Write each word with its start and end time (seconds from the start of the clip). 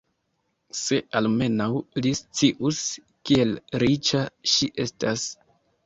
Se 0.79 0.97
almenaŭ 1.19 1.67
li 2.01 2.15
scius, 2.21 2.83
kiel 3.31 3.55
riĉa 3.87 4.27
ŝi 4.57 4.77
estas! 4.89 5.33